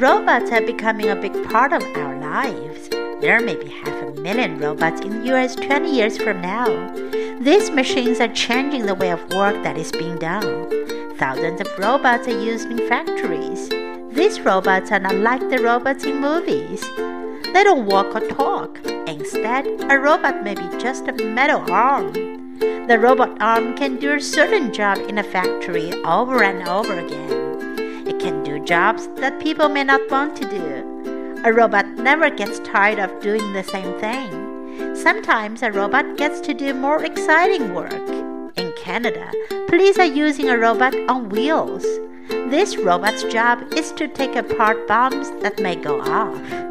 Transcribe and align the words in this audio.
Robots 0.00 0.50
are 0.50 0.62
becoming 0.62 1.10
a 1.10 1.14
big 1.14 1.34
part 1.50 1.74
of 1.74 1.82
our 1.94 2.18
lives. 2.18 2.88
There 3.20 3.38
may 3.38 3.54
be 3.54 3.68
half 3.68 4.02
a 4.02 4.18
million 4.22 4.58
robots 4.58 5.02
in 5.02 5.10
the 5.10 5.34
US 5.34 5.54
20 5.54 5.94
years 5.94 6.16
from 6.16 6.40
now. 6.40 6.64
These 7.38 7.70
machines 7.70 8.18
are 8.18 8.32
changing 8.32 8.86
the 8.86 8.94
way 8.94 9.10
of 9.10 9.20
work 9.34 9.62
that 9.62 9.76
is 9.76 9.92
being 9.92 10.18
done. 10.18 10.70
Thousands 11.18 11.60
of 11.60 11.78
robots 11.78 12.26
are 12.28 12.42
used 12.42 12.70
in 12.70 12.88
factories. 12.88 13.68
These 14.16 14.40
robots 14.40 14.90
are 14.90 15.00
not 15.00 15.16
like 15.16 15.46
the 15.50 15.58
robots 15.58 16.04
in 16.04 16.18
movies. 16.18 16.80
They 17.52 17.62
don't 17.62 17.84
walk 17.84 18.14
or 18.14 18.26
talk. 18.26 18.80
Instead, 19.06 19.66
a 19.92 19.98
robot 19.98 20.42
may 20.42 20.54
be 20.54 20.78
just 20.78 21.08
a 21.08 21.12
metal 21.12 21.70
arm. 21.70 22.14
The 22.88 22.98
robot 22.98 23.36
arm 23.42 23.76
can 23.76 23.98
do 23.98 24.14
a 24.14 24.20
certain 24.20 24.72
job 24.72 24.96
in 24.96 25.18
a 25.18 25.22
factory 25.22 25.92
over 26.04 26.42
and 26.42 26.66
over 26.66 26.98
again. 26.98 27.40
Jobs 28.64 29.08
that 29.16 29.40
people 29.40 29.68
may 29.68 29.84
not 29.84 30.00
want 30.10 30.36
to 30.36 30.48
do. 30.48 31.42
A 31.44 31.52
robot 31.52 31.86
never 31.96 32.30
gets 32.30 32.58
tired 32.60 32.98
of 32.98 33.20
doing 33.20 33.52
the 33.52 33.64
same 33.64 33.98
thing. 33.98 34.94
Sometimes 34.94 35.62
a 35.62 35.72
robot 35.72 36.16
gets 36.16 36.40
to 36.42 36.54
do 36.54 36.74
more 36.74 37.02
exciting 37.02 37.74
work. 37.74 37.92
In 38.56 38.72
Canada, 38.76 39.32
police 39.68 39.98
are 39.98 40.04
using 40.04 40.48
a 40.48 40.58
robot 40.58 40.94
on 41.08 41.30
wheels. 41.30 41.84
This 42.50 42.76
robot's 42.76 43.22
job 43.24 43.72
is 43.74 43.92
to 43.92 44.06
take 44.08 44.36
apart 44.36 44.86
bombs 44.86 45.30
that 45.42 45.60
may 45.60 45.76
go 45.76 46.00
off. 46.02 46.69